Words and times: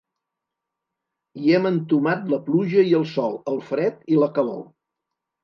Hi 1.41 1.53
hem 1.57 1.69
entomat 1.71 2.25
la 2.35 2.41
pluja 2.47 2.87
i 2.93 2.97
el 3.01 3.07
sol, 3.13 3.39
el 3.53 3.61
fred 3.69 4.03
i 4.17 4.19
la 4.25 4.33
calor. 4.41 4.61